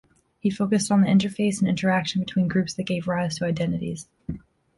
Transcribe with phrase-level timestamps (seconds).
[0.39, 4.07] He focused on the interface and interaction between groups that gave rise to identities.